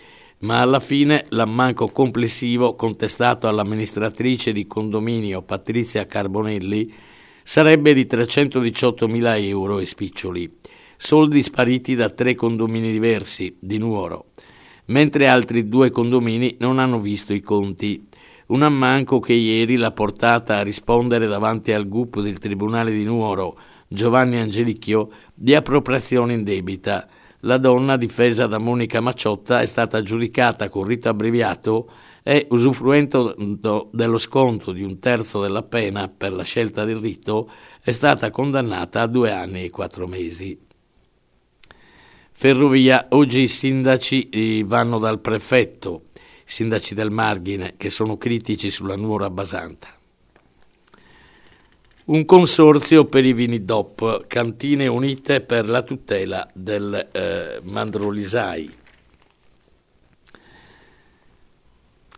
ma 0.44 0.60
alla 0.60 0.80
fine 0.80 1.26
l'ammanco 1.30 1.88
complessivo 1.88 2.76
contestato 2.76 3.48
all'amministratrice 3.48 4.52
di 4.52 4.68
condominio 4.68 5.42
Patrizia 5.42 6.06
Carbonelli 6.06 6.94
sarebbe 7.44 7.94
di 7.94 8.06
318.000 8.06 9.44
euro 9.48 9.80
e 9.80 9.86
spiccioli, 9.86 10.58
soldi 10.98 11.42
spariti 11.42 11.96
da 11.96 12.10
tre 12.10 12.36
condomini 12.36 12.92
diversi 12.92 13.56
di 13.60 13.78
Nuoro, 13.78 14.28
mentre 14.86 15.28
altri 15.28 15.68
due 15.68 15.92
condomini 15.92 16.56
non 16.60 16.80
hanno 16.80 17.00
visto 17.00 17.34
i 17.34 17.42
conti. 17.42 18.08
Un 18.48 18.62
ammanco 18.62 19.20
che 19.20 19.34
ieri 19.34 19.78
l'ha 19.78 19.92
portata 19.92 20.58
a 20.58 20.64
rispondere 20.64 21.28
davanti 21.28 21.72
al 21.72 21.88
GUP 21.88 22.20
del 22.20 22.40
Tribunale 22.40 22.92
di 22.92 23.04
Nuoro, 23.04 23.58
Giovanni 23.88 24.38
Angelicchio, 24.38 25.10
di 25.34 25.56
appropriazione 25.56 26.34
indebita. 26.34 27.08
La 27.42 27.58
donna 27.58 27.98
difesa 27.98 28.48
da 28.48 28.58
Monica 28.58 29.02
Macciotta 29.02 29.62
è 29.62 29.66
stata 29.66 30.02
giudicata 30.02 30.70
con 30.70 30.84
rito 30.84 31.10
abbreviato 31.10 31.90
e, 32.24 32.48
usufruendo 32.50 33.36
dello 33.92 34.18
sconto 34.18 34.72
di 34.72 34.82
un 34.82 35.00
terzo 35.00 35.42
della 35.42 35.64
pena 35.64 36.08
per 36.08 36.32
la 36.32 36.44
scelta 36.44 36.86
del 36.86 36.98
rito, 36.98 37.50
è 37.82 37.92
stata 37.92 38.32
condannata 38.32 39.02
a 39.02 39.08
due 39.08 39.32
anni 39.32 39.66
e 39.66 39.70
quattro 39.70 40.08
mesi. 40.08 40.58
Ferrovia, 42.32 43.08
oggi 43.10 43.42
i 43.42 43.48
sindaci 43.48 44.30
eh, 44.30 44.64
vanno 44.66 44.98
dal 45.00 45.20
prefetto, 45.20 46.06
sindaci 46.46 46.94
del 46.94 47.12
Margine, 47.12 47.76
che 47.78 47.90
sono 47.90 48.18
critici 48.18 48.70
sulla 48.70 48.96
nuora 48.96 49.30
Basanta. 49.30 49.90
Un 52.06 52.26
consorzio 52.26 53.06
per 53.06 53.26
i 53.26 53.32
vini 53.32 53.64
DOP, 53.64 54.28
cantine 54.28 54.88
unite 54.88 55.40
per 55.40 55.70
la 55.70 55.84
tutela 55.84 56.46
del 56.54 57.08
eh, 57.12 57.62
mandrolisai. 57.64 58.82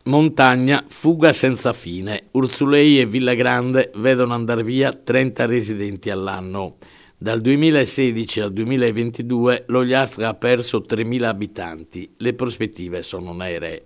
Montagna, 0.06 0.84
fuga 0.88 1.34
senza 1.34 1.74
fine. 1.74 2.26
Urzulei 2.32 3.00
e 3.00 3.06
Villa 3.06 3.36
Grande 3.36 3.92
vedono 3.96 4.34
andare 4.34 4.64
via 4.64 4.92
30 4.92 5.46
residenti 5.46 6.10
all'anno. 6.10 6.78
Dal 7.18 7.40
2016 7.42 8.40
al 8.40 8.54
2022 8.54 9.66
l'Ogliastra 9.68 10.30
ha 10.30 10.34
perso 10.34 10.84
3.000 10.88 11.24
abitanti. 11.24 12.14
Le 12.18 12.34
prospettive 12.34 13.04
sono 13.04 13.34
nere. 13.34 13.84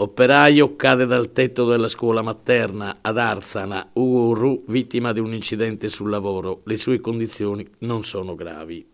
Operaio 0.00 0.76
cade 0.76 1.04
dal 1.04 1.30
tetto 1.30 1.66
della 1.66 1.88
scuola 1.88 2.22
materna 2.22 3.00
ad 3.02 3.18
Arzana, 3.18 3.90
Uru, 3.92 4.64
vittima 4.68 5.12
di 5.12 5.20
un 5.20 5.34
incidente 5.34 5.90
sul 5.90 6.08
lavoro. 6.08 6.62
Le 6.64 6.78
sue 6.78 7.00
condizioni 7.00 7.68
non 7.80 8.02
sono 8.02 8.34
gravi. 8.34 8.88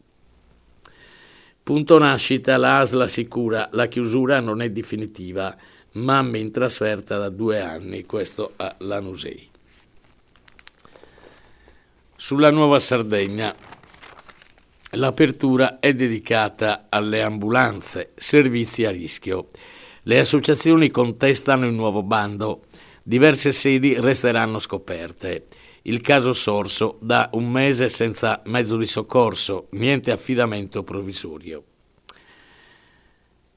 Punto 1.62 1.98
nascita, 1.98 2.56
la 2.56 2.80
ASL 2.80 3.02
assicura 3.02 3.68
la 3.70 3.86
chiusura 3.86 4.40
non 4.40 4.60
è 4.60 4.70
definitiva, 4.70 5.56
mamma 5.92 6.38
in 6.38 6.50
trasferta 6.50 7.18
da 7.18 7.28
due 7.28 7.60
anni, 7.60 8.04
questo 8.04 8.54
a 8.56 8.74
Lanusei. 8.78 9.48
Sulla 12.16 12.50
Nuova 12.50 12.80
Sardegna 12.80 13.54
l'apertura 14.90 15.78
è 15.78 15.94
dedicata 15.94 16.86
alle 16.88 17.22
ambulanze, 17.22 18.10
servizi 18.16 18.84
a 18.84 18.90
rischio. 18.90 19.50
Le 20.08 20.20
associazioni 20.20 20.88
contestano 20.92 21.66
il 21.66 21.72
nuovo 21.72 22.04
bando. 22.04 22.66
Diverse 23.02 23.50
sedi 23.50 23.98
resteranno 23.98 24.60
scoperte. 24.60 25.46
Il 25.82 26.00
caso 26.00 26.32
Sorso 26.32 26.98
da 27.00 27.28
un 27.32 27.50
mese 27.50 27.88
senza 27.88 28.40
mezzo 28.44 28.76
di 28.76 28.86
soccorso, 28.86 29.66
niente 29.70 30.12
affidamento 30.12 30.84
provvisorio. 30.84 31.64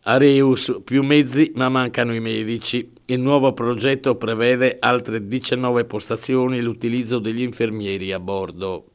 Areus, 0.02 0.82
più 0.84 1.04
mezzi 1.04 1.52
ma 1.54 1.70
mancano 1.70 2.16
i 2.16 2.20
medici. 2.20 2.94
Il 3.06 3.20
nuovo 3.20 3.54
progetto 3.54 4.16
prevede 4.16 4.78
altre 4.80 5.28
19 5.28 5.86
postazioni 5.86 6.58
e 6.58 6.62
l'utilizzo 6.64 7.20
degli 7.20 7.44
infermieri 7.44 8.12
a 8.12 8.20
bordo. 8.20 8.89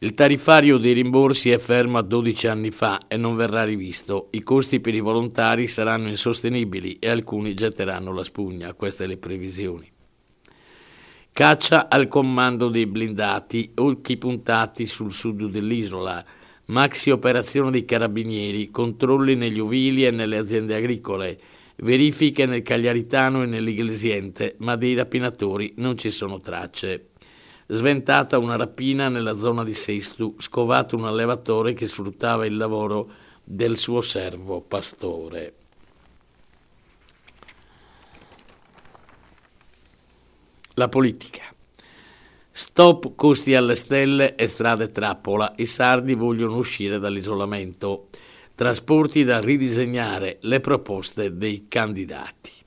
Il 0.00 0.14
tariffario 0.14 0.78
dei 0.78 0.92
rimborsi 0.92 1.50
è 1.50 1.58
fermo 1.58 1.98
a 1.98 2.02
12 2.02 2.46
anni 2.46 2.70
fa 2.70 3.00
e 3.08 3.16
non 3.16 3.34
verrà 3.34 3.64
rivisto. 3.64 4.28
I 4.30 4.44
costi 4.44 4.78
per 4.78 4.94
i 4.94 5.00
volontari 5.00 5.66
saranno 5.66 6.06
insostenibili 6.06 6.98
e 7.00 7.08
alcuni 7.08 7.52
getteranno 7.52 8.12
la 8.12 8.22
spugna, 8.22 8.74
queste 8.74 9.08
le 9.08 9.16
previsioni. 9.16 9.90
Caccia 11.32 11.88
al 11.88 12.06
comando 12.06 12.68
dei 12.68 12.86
blindati, 12.86 13.72
occhi 13.74 14.16
puntati 14.18 14.86
sul 14.86 15.12
sud 15.12 15.46
dell'isola, 15.46 16.24
maxi 16.66 17.10
operazione 17.10 17.72
dei 17.72 17.84
carabinieri, 17.84 18.70
controlli 18.70 19.34
negli 19.34 19.58
ovili 19.58 20.06
e 20.06 20.12
nelle 20.12 20.36
aziende 20.36 20.76
agricole, 20.76 21.36
verifiche 21.78 22.46
nel 22.46 22.62
Cagliaritano 22.62 23.42
e 23.42 23.46
nell'Iglesiente, 23.46 24.54
ma 24.58 24.76
dei 24.76 24.94
rapinatori 24.94 25.74
non 25.78 25.98
ci 25.98 26.12
sono 26.12 26.38
tracce 26.38 27.08
sventata 27.70 28.38
una 28.38 28.56
rapina 28.56 29.08
nella 29.08 29.36
zona 29.36 29.62
di 29.62 29.74
Seistu, 29.74 30.34
scovato 30.38 30.96
un 30.96 31.04
allevatore 31.04 31.74
che 31.74 31.86
sfruttava 31.86 32.46
il 32.46 32.56
lavoro 32.56 33.10
del 33.44 33.76
suo 33.76 34.00
servo 34.00 34.60
pastore. 34.60 35.54
La 40.74 40.88
politica. 40.88 41.42
Stop 42.50 43.14
costi 43.14 43.54
alle 43.54 43.74
stelle 43.74 44.34
e 44.34 44.48
strade 44.48 44.90
trappola. 44.90 45.52
I 45.56 45.66
sardi 45.66 46.14
vogliono 46.14 46.56
uscire 46.56 46.98
dall'isolamento. 46.98 48.08
Trasporti 48.54 49.24
da 49.24 49.40
ridisegnare 49.40 50.38
le 50.42 50.60
proposte 50.60 51.36
dei 51.36 51.66
candidati 51.68 52.57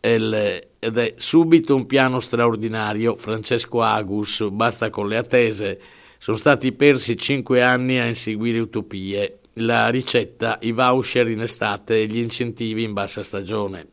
ed 0.00 0.96
è 0.96 1.14
subito 1.16 1.74
un 1.74 1.86
piano 1.86 2.20
straordinario. 2.20 3.16
Francesco 3.16 3.82
Agus, 3.82 4.48
basta 4.48 4.90
con 4.90 5.08
le 5.08 5.16
attese. 5.16 5.80
Sono 6.18 6.36
stati 6.36 6.72
persi 6.72 7.16
cinque 7.16 7.62
anni 7.62 7.98
a 7.98 8.06
inseguire 8.06 8.58
utopie. 8.58 9.40
La 9.54 9.88
ricetta, 9.88 10.58
i 10.62 10.72
voucher 10.72 11.28
in 11.28 11.42
estate 11.42 12.00
e 12.00 12.06
gli 12.06 12.18
incentivi 12.18 12.82
in 12.82 12.92
bassa 12.92 13.22
stagione. 13.22 13.88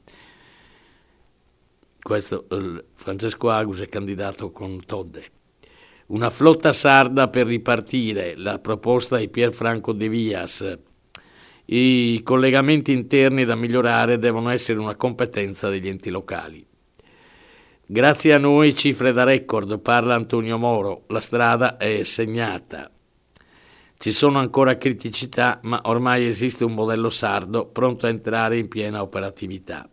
Questo 2.00 2.48
Francesco 2.94 3.50
Agus 3.50 3.82
è 3.82 3.90
candidato 3.90 4.52
con 4.52 4.86
Todde. 4.86 5.26
Una 6.08 6.30
flotta 6.30 6.72
sarda 6.72 7.28
per 7.28 7.48
ripartire, 7.48 8.36
la 8.38 8.60
proposta 8.60 9.18
di 9.18 9.28
Pierfranco 9.28 9.92
De 9.92 10.08
Vias. 10.08 10.80
I 11.70 12.22
collegamenti 12.24 12.94
interni 12.94 13.44
da 13.44 13.56
migliorare 13.56 14.18
devono 14.18 14.50
essere 14.52 14.80
una 14.80 14.96
competenza 14.96 15.68
degli 15.68 15.90
enti 15.90 16.10
locali. 16.10 16.66
Grazie 17.86 18.34
a 18.34 18.38
noi 18.38 18.74
cifre 18.74 19.12
da 19.12 19.26
record, 19.26 19.78
parla 19.82 20.16
Antonio 20.16 20.58
Moro, 20.58 21.04
la 21.08 21.20
strada 21.20 21.76
è 21.76 22.04
segnata. 22.04 22.90
Ci 23.98 24.12
sono 24.14 24.40
ancora 24.40 24.78
criticità, 24.78 25.60
ma 25.64 25.82
ormai 25.86 26.26
esiste 26.26 26.64
un 26.64 26.74
modello 26.74 27.10
sardo 27.10 27.66
pronto 27.66 28.06
a 28.06 28.10
entrare 28.10 28.58
in 28.58 28.70
piena 28.70 29.02
operatività. 29.02 29.90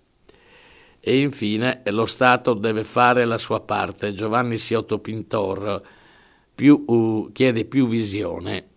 E 1.00 1.18
infine 1.18 1.82
lo 1.86 2.06
Stato 2.06 2.54
deve 2.54 2.84
fare 2.84 3.24
la 3.24 3.38
sua 3.38 3.60
parte. 3.62 4.12
Giovanni 4.12 4.58
Siotto 4.58 5.00
Pintor 5.00 5.82
più, 6.54 6.84
uh, 6.86 7.30
chiede 7.32 7.64
più 7.64 7.88
visione. 7.88 8.73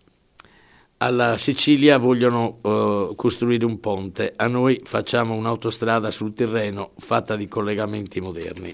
Alla 0.99 1.37
Sicilia 1.37 1.99
vogliono 1.99 2.57
uh, 2.59 3.15
costruire 3.15 3.65
un 3.65 3.79
ponte, 3.79 4.33
a 4.35 4.47
noi 4.47 4.81
facciamo 4.83 5.35
un'autostrada 5.35 6.09
sul 6.09 6.33
terreno 6.33 6.93
fatta 6.97 7.35
di 7.35 7.47
collegamenti 7.47 8.19
moderni. 8.19 8.73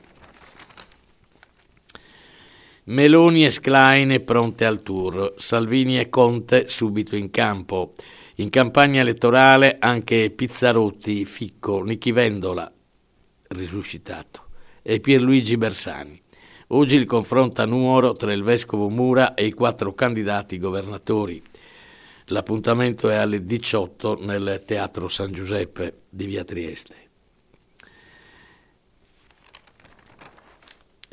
Meloni 2.86 3.46
e 3.46 3.52
Schlein 3.52 4.24
pronte 4.24 4.64
al 4.64 4.82
tour, 4.84 5.34
Salvini 5.36 6.00
e 6.00 6.08
Conte 6.08 6.70
subito 6.70 7.18
in 7.18 7.30
campo. 7.30 7.96
In 8.36 8.50
campagna 8.50 9.02
elettorale 9.02 9.76
anche 9.80 10.32
Pizzarotti, 10.32 11.26
Ficco, 11.26 11.84
Nichi 11.84 12.14
Vendola, 12.14 12.72
risuscitato, 13.50 14.46
e 14.82 15.02
Pierluigi 15.02 15.58
Bersani. 15.58 16.22
Oggi 16.68 16.96
il 16.96 17.06
confronto 17.06 17.62
a 17.62 17.66
Nuoro 17.66 18.16
tra 18.16 18.32
il 18.32 18.44
vescovo 18.44 18.88
Mura 18.88 19.34
e 19.34 19.46
i 19.46 19.52
quattro 19.52 19.94
candidati 19.94 20.58
governatori. 20.58 21.52
L'appuntamento 22.28 23.10
è 23.10 23.16
alle 23.16 23.44
18 23.44 24.24
nel 24.24 24.64
Teatro 24.66 25.08
San 25.08 25.34
Giuseppe 25.34 26.04
di 26.10 26.26
Via 26.26 26.46
Trieste. 26.46 26.96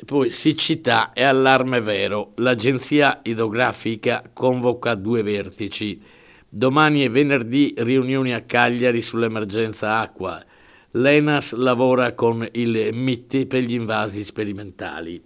Poi 0.05 0.31
siccità 0.31 1.11
e 1.13 1.23
allarme 1.23 1.81
vero. 1.81 2.31
L'agenzia 2.37 3.19
idrografica 3.23 4.23
convoca 4.33 4.95
due 4.95 5.21
vertici. 5.21 6.01
Domani 6.47 7.03
e 7.03 7.09
venerdì 7.09 7.73
riunioni 7.77 8.33
a 8.33 8.41
Cagliari 8.41 9.01
sull'emergenza 9.01 9.99
acqua. 9.99 10.43
L'ENAS 10.91 11.53
lavora 11.53 12.13
con 12.13 12.47
il 12.53 12.89
MIT 12.93 13.45
per 13.45 13.63
gli 13.63 13.73
invasi 13.73 14.23
sperimentali. 14.23 15.21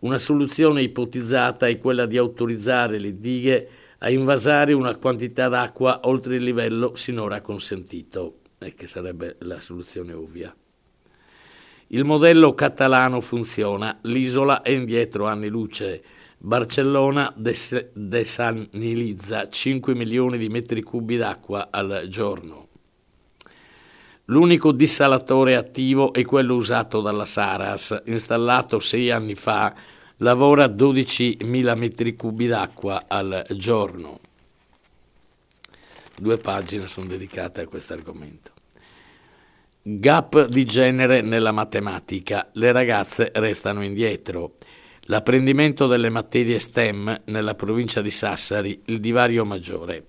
Una 0.00 0.18
soluzione 0.18 0.82
ipotizzata 0.82 1.66
è 1.66 1.78
quella 1.78 2.04
di 2.04 2.18
autorizzare 2.18 2.98
le 2.98 3.18
dighe 3.18 3.68
a 3.98 4.10
invasare 4.10 4.72
una 4.72 4.94
quantità 4.96 5.48
d'acqua 5.48 6.00
oltre 6.04 6.36
il 6.36 6.42
livello 6.42 6.94
sinora 6.94 7.40
consentito, 7.40 8.40
e 8.58 8.74
che 8.74 8.86
sarebbe 8.86 9.36
la 9.40 9.60
soluzione 9.60 10.12
ovvia. 10.12 10.54
Il 11.88 12.04
modello 12.04 12.54
catalano 12.54 13.20
funziona, 13.20 13.98
l'isola 14.02 14.62
è 14.62 14.70
indietro 14.70 15.26
anni 15.26 15.48
luce. 15.48 16.02
Barcellona 16.38 17.32
des- 17.36 17.90
desanilizza 17.92 19.48
5 19.48 19.94
milioni 19.94 20.36
di 20.38 20.48
metri 20.48 20.82
cubi 20.82 21.16
d'acqua 21.16 21.68
al 21.70 22.06
giorno. 22.08 22.68
L'unico 24.26 24.72
dissalatore 24.72 25.54
attivo 25.54 26.14
è 26.14 26.24
quello 26.24 26.54
usato 26.54 27.02
dalla 27.02 27.26
Saras, 27.26 28.02
installato 28.06 28.80
sei 28.80 29.10
anni 29.10 29.34
fa, 29.34 29.74
lavora 30.24 30.64
12.000 30.64 31.78
metri 31.78 32.16
cubi 32.16 32.46
d'acqua 32.46 33.04
al 33.06 33.44
giorno. 33.50 34.20
Due 36.16 36.38
pagine 36.38 36.86
sono 36.86 37.06
dedicate 37.06 37.60
a 37.60 37.66
questo 37.66 37.92
argomento. 37.92 38.52
Gap 39.82 40.46
di 40.46 40.64
genere 40.64 41.20
nella 41.20 41.52
matematica. 41.52 42.48
Le 42.54 42.72
ragazze 42.72 43.32
restano 43.34 43.84
indietro. 43.84 44.54
L'apprendimento 45.08 45.86
delle 45.86 46.08
materie 46.08 46.58
STEM 46.58 47.20
nella 47.26 47.54
provincia 47.54 48.00
di 48.00 48.10
Sassari, 48.10 48.80
il 48.86 49.00
divario 49.00 49.44
maggiore. 49.44 50.06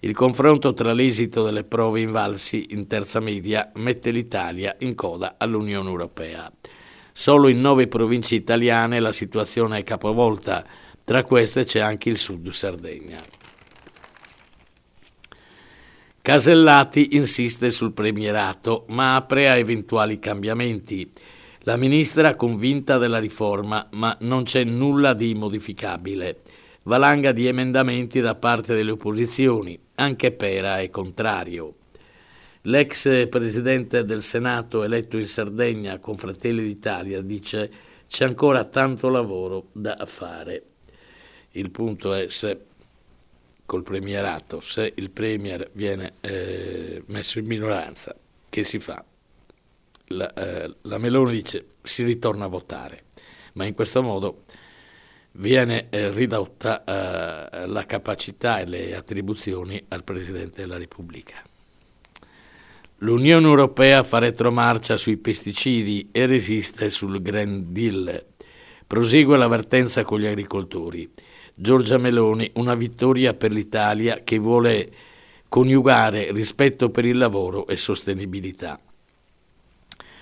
Il 0.00 0.14
confronto 0.14 0.72
tra 0.72 0.94
l'esito 0.94 1.42
delle 1.44 1.64
prove 1.64 2.00
invalsi 2.00 2.68
in 2.70 2.86
terza 2.86 3.20
media 3.20 3.70
mette 3.74 4.12
l'Italia 4.12 4.74
in 4.78 4.94
coda 4.94 5.34
all'Unione 5.36 5.90
Europea. 5.90 6.50
Solo 7.18 7.48
in 7.48 7.60
nove 7.60 7.88
province 7.88 8.36
italiane 8.36 9.00
la 9.00 9.10
situazione 9.10 9.78
è 9.78 9.82
capovolta, 9.82 10.64
tra 11.02 11.24
queste 11.24 11.64
c'è 11.64 11.80
anche 11.80 12.10
il 12.10 12.16
sud 12.16 12.48
Sardegna. 12.50 13.18
Casellati 16.22 17.16
insiste 17.16 17.72
sul 17.72 17.92
premierato, 17.92 18.84
ma 18.90 19.16
apre 19.16 19.50
a 19.50 19.56
eventuali 19.56 20.20
cambiamenti. 20.20 21.10
La 21.62 21.76
ministra 21.76 22.36
convinta 22.36 22.98
della 22.98 23.18
riforma, 23.18 23.88
ma 23.94 24.16
non 24.20 24.44
c'è 24.44 24.62
nulla 24.62 25.12
di 25.12 25.34
modificabile 25.34 26.42
valanga 26.84 27.32
di 27.32 27.46
emendamenti 27.46 28.20
da 28.20 28.34
parte 28.34 28.74
delle 28.74 28.92
opposizioni, 28.92 29.78
anche 29.96 30.30
Pera 30.32 30.80
è 30.80 30.88
contrario. 30.88 31.77
L'ex 32.62 33.28
presidente 33.28 34.04
del 34.04 34.22
Senato 34.22 34.82
eletto 34.82 35.16
in 35.16 35.28
Sardegna 35.28 35.98
con 35.98 36.16
Fratelli 36.18 36.62
d'Italia 36.62 37.20
dice 37.22 37.70
c'è 38.08 38.24
ancora 38.24 38.64
tanto 38.64 39.08
lavoro 39.08 39.68
da 39.72 40.04
fare. 40.06 40.62
Il 41.52 41.70
punto 41.70 42.12
è 42.14 42.28
se 42.28 42.66
col 43.64 43.82
premierato, 43.82 44.60
se 44.60 44.92
il 44.96 45.10
premier 45.10 45.68
viene 45.72 46.14
eh, 46.20 47.02
messo 47.06 47.38
in 47.38 47.46
minoranza, 47.46 48.16
che 48.48 48.64
si 48.64 48.78
fa? 48.78 49.04
La, 50.08 50.32
eh, 50.32 50.74
la 50.82 50.98
Meloni 50.98 51.32
dice 51.32 51.66
si 51.82 52.02
ritorna 52.02 52.46
a 52.46 52.48
votare, 52.48 53.04
ma 53.54 53.66
in 53.66 53.74
questo 53.74 54.02
modo 54.02 54.44
viene 55.32 55.88
eh, 55.90 56.10
ridotta 56.10 56.82
eh, 56.82 57.66
la 57.66 57.84
capacità 57.84 58.58
e 58.58 58.66
le 58.66 58.96
attribuzioni 58.96 59.84
al 59.88 60.02
Presidente 60.02 60.62
della 60.62 60.78
Repubblica. 60.78 61.42
L'Unione 63.02 63.46
Europea 63.46 64.02
fa 64.02 64.18
retromarcia 64.18 64.96
sui 64.96 65.18
pesticidi 65.18 66.08
e 66.10 66.26
resiste 66.26 66.90
sul 66.90 67.22
Green 67.22 67.72
Deal. 67.72 68.26
Prosegue 68.88 69.36
l'avvertenza 69.36 70.02
con 70.02 70.18
gli 70.18 70.26
agricoltori. 70.26 71.08
Giorgia 71.54 71.96
Meloni, 71.96 72.50
una 72.54 72.74
vittoria 72.74 73.34
per 73.34 73.52
l'Italia 73.52 74.22
che 74.24 74.38
vuole 74.38 74.90
coniugare 75.48 76.32
rispetto 76.32 76.90
per 76.90 77.04
il 77.04 77.18
lavoro 77.18 77.68
e 77.68 77.76
sostenibilità. 77.76 78.80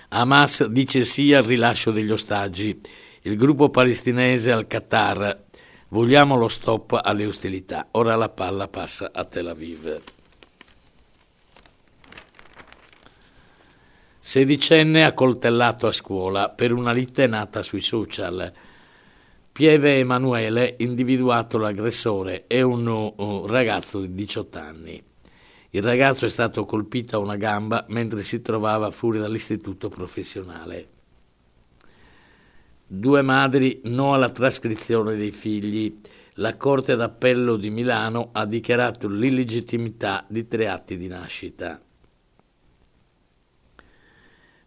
Hamas 0.09 0.65
dice 0.67 1.03
sì 1.03 1.33
al 1.33 1.43
rilascio 1.43 1.89
degli 1.89 2.11
ostaggi 2.11 2.79
il 3.21 3.35
gruppo 3.37 3.69
palestinese 3.69 4.51
al 4.51 4.67
Qatar. 4.67 5.45
Vogliamo 5.89 6.35
lo 6.35 6.47
stop 6.47 6.99
alle 7.03 7.25
ostilità. 7.25 7.87
Ora 7.91 8.15
la 8.15 8.29
palla 8.29 8.67
passa 8.67 9.09
a 9.11 9.25
Tel 9.25 9.47
Aviv. 9.47 10.16
Sedicenne 14.27 15.05
accoltellato 15.05 15.87
a 15.87 15.93
scuola 15.93 16.49
per 16.49 16.73
una 16.73 16.91
lite 16.91 17.27
nata 17.27 17.63
sui 17.63 17.79
social. 17.79 18.51
Pieve 19.53 19.99
Emanuele, 19.99 20.75
individuato 20.79 21.57
l'aggressore, 21.57 22.43
è 22.45 22.59
un, 22.59 22.87
un 22.87 23.47
ragazzo 23.47 24.01
di 24.01 24.13
18 24.13 24.59
anni. 24.59 25.01
Il 25.69 25.81
ragazzo 25.81 26.25
è 26.25 26.29
stato 26.29 26.65
colpito 26.65 27.15
a 27.15 27.19
una 27.19 27.37
gamba 27.37 27.85
mentre 27.87 28.21
si 28.23 28.41
trovava 28.41 28.91
fuori 28.91 29.17
dall'istituto 29.17 29.87
professionale. 29.87 30.87
Due 32.85 33.21
madri 33.21 33.79
no 33.85 34.13
alla 34.13 34.29
trascrizione 34.29 35.15
dei 35.15 35.31
figli. 35.31 36.01
La 36.33 36.57
Corte 36.57 36.97
d'Appello 36.97 37.55
di 37.55 37.69
Milano 37.69 38.31
ha 38.33 38.45
dichiarato 38.45 39.07
l'illegittimità 39.07 40.25
di 40.27 40.49
tre 40.49 40.67
atti 40.67 40.97
di 40.97 41.07
nascita. 41.07 41.81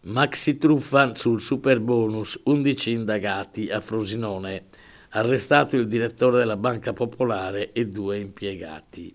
Maxi 0.03 0.57
truffa 0.57 1.15
sul 1.15 1.43
super 1.43 1.79
bonus, 1.79 2.41
11 2.45 2.91
indagati 2.91 3.69
a 3.69 3.81
Frosinone, 3.81 4.65
arrestato 5.11 5.77
il 5.77 5.87
direttore 5.87 6.39
della 6.39 6.57
Banca 6.57 6.95
Popolare 6.95 7.73
e 7.73 7.87
due 7.87 8.19
impiegati. 8.19 9.15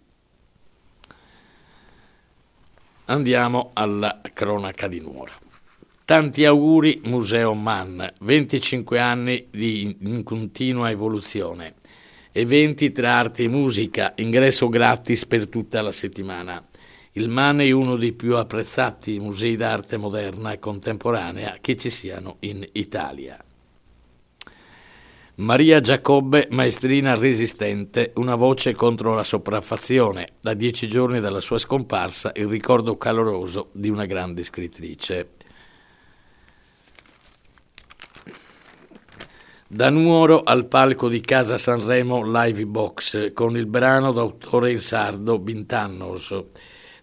Andiamo 3.05 3.71
alla 3.73 4.21
cronaca 4.31 4.87
di 4.87 4.99
Nuora. 4.99 5.33
Tanti 6.05 6.45
auguri 6.45 7.01
Museo 7.05 7.55
Mann, 7.55 8.03
25 8.19 8.99
anni 8.99 9.47
di 9.49 9.97
in 10.01 10.21
continua 10.21 10.91
evoluzione. 10.91 11.73
Eventi 12.31 12.91
tra 12.91 13.15
arte 13.15 13.43
e 13.43 13.47
musica, 13.47 14.13
ingresso 14.17 14.69
gratis 14.69 15.25
per 15.25 15.47
tutta 15.47 15.81
la 15.81 15.91
settimana. 15.91 16.63
Il 17.17 17.29
MAN 17.29 17.61
è 17.61 17.71
uno 17.71 17.95
dei 17.95 18.11
più 18.11 18.35
apprezzati 18.35 19.19
musei 19.19 19.55
d'arte 19.55 19.95
moderna 19.95 20.51
e 20.51 20.59
contemporanea 20.59 21.59
che 21.61 21.77
ci 21.77 21.89
siano 21.89 22.35
in 22.39 22.67
Italia. 22.73 23.41
Maria 25.35 25.79
Giacobbe, 25.79 26.49
maestrina 26.51 27.15
resistente, 27.15 28.11
una 28.15 28.35
voce 28.35 28.73
contro 28.73 29.13
la 29.13 29.23
sopraffazione. 29.23 30.33
Da 30.41 30.53
dieci 30.53 30.89
giorni 30.89 31.21
dalla 31.21 31.39
sua 31.39 31.57
scomparsa, 31.57 32.33
il 32.35 32.47
ricordo 32.47 32.97
caloroso 32.97 33.69
di 33.71 33.87
una 33.87 34.05
grande 34.05 34.43
scrittrice. 34.43 35.29
Da 39.67 39.89
Nuoro 39.89 40.43
al 40.43 40.67
palco 40.67 41.07
di 41.07 41.21
Casa 41.21 41.57
Sanremo 41.57 42.29
Live 42.29 42.65
Box 42.65 43.31
con 43.31 43.55
il 43.55 43.67
brano 43.67 44.11
d'autore 44.11 44.71
in 44.71 44.81
sardo 44.81 45.39
Bintannos. 45.39 46.43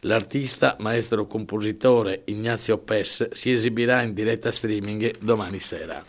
L'artista, 0.05 0.75
maestro 0.81 1.29
compositore 1.29 2.23
Ignazio 2.25 2.79
Pes 2.79 3.31
si 3.35 3.53
esibirà 3.53 4.03
in 4.03 4.15
diretta 4.15 4.51
streaming 4.51 5.19
domani 5.19 5.61
sera. 5.61 6.03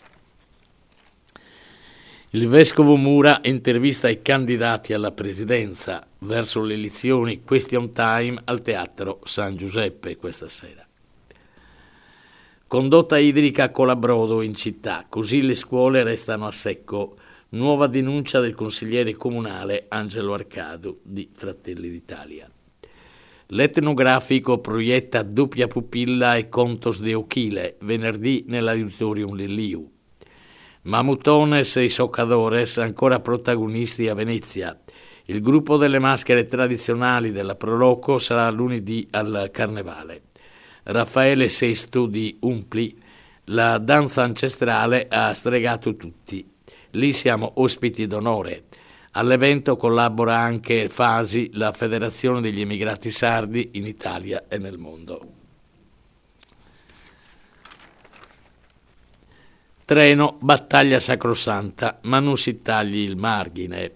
Il 2.30 2.48
vescovo 2.48 2.96
Mura 2.96 3.38
intervista 3.44 4.08
i 4.08 4.20
candidati 4.20 4.94
alla 4.94 5.12
presidenza 5.12 6.04
verso 6.18 6.60
le 6.64 6.74
elezioni 6.74 7.44
Question 7.44 7.92
Time 7.92 8.40
al 8.46 8.62
Teatro 8.62 9.20
San 9.22 9.56
Giuseppe 9.56 10.16
questa 10.16 10.48
sera. 10.48 10.84
Condotta 12.66 13.16
idrica 13.16 13.70
colabrodo 13.70 14.42
in 14.42 14.56
città, 14.56 15.06
così 15.08 15.40
le 15.42 15.54
scuole 15.54 16.02
restano 16.02 16.48
a 16.48 16.50
secco. 16.50 17.16
Nuova 17.50 17.86
denuncia 17.86 18.40
del 18.40 18.56
consigliere 18.56 19.14
comunale 19.14 19.84
Angelo 19.86 20.34
Arcado 20.34 20.98
di 21.04 21.30
Fratelli 21.32 21.88
d'Italia. 21.88 22.50
L'etnografico 23.48 24.58
proietta 24.58 25.22
Doppia 25.22 25.66
pupilla 25.66 26.36
e 26.36 26.48
Contos 26.48 27.00
de 27.00 27.12
Ochile, 27.12 27.76
venerdì 27.80 28.44
nell'auditorium 28.48 29.34
Lelliu. 29.34 29.90
Mamutones 30.84 31.76
e 31.76 31.84
i 31.84 31.88
Soccadores 31.90 32.78
ancora 32.78 33.20
protagonisti 33.20 34.08
a 34.08 34.14
Venezia. 34.14 34.78
Il 35.26 35.42
gruppo 35.42 35.76
delle 35.76 35.98
maschere 35.98 36.46
tradizionali 36.46 37.32
della 37.32 37.54
Proloco 37.54 38.18
sarà 38.18 38.50
lunedì 38.50 39.06
al 39.10 39.50
Carnevale. 39.52 40.22
Raffaele 40.84 41.48
VI 41.48 42.08
di 42.08 42.36
Umpli, 42.40 42.98
la 43.48 43.76
danza 43.76 44.22
ancestrale 44.22 45.06
ha 45.10 45.34
stregato 45.34 45.96
tutti. 45.96 46.46
Lì 46.92 47.12
siamo 47.12 47.52
ospiti 47.56 48.06
d'onore. 48.06 48.64
All'evento 49.16 49.76
collabora 49.76 50.36
anche 50.38 50.88
Fasi, 50.88 51.50
la 51.52 51.70
Federazione 51.70 52.40
degli 52.40 52.60
Emigrati 52.60 53.12
Sardi 53.12 53.70
in 53.74 53.86
Italia 53.86 54.46
e 54.48 54.58
nel 54.58 54.76
mondo. 54.76 55.20
Treno, 59.84 60.36
battaglia 60.40 60.98
sacrosanta, 60.98 62.00
ma 62.02 62.18
non 62.18 62.36
si 62.36 62.60
tagli 62.60 62.96
il 62.96 63.16
margine. 63.16 63.92